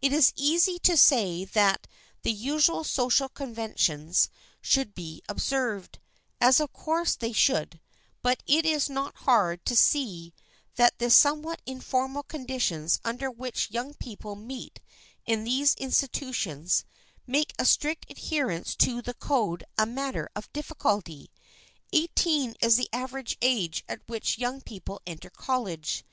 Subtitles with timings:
[0.00, 1.88] It is easy to say that
[2.22, 4.28] the usual social conventions
[4.62, 5.98] should be observed,
[6.40, 7.80] as of course they should;
[8.22, 10.32] but it is not hard to see
[10.76, 14.78] that the somewhat informal conditions under which young people meet
[15.26, 16.84] in these institutions,
[17.26, 21.30] make a strict adherence to the code a matter of difficulty.
[21.92, 26.04] Eighteen is the average age at which young people enter college.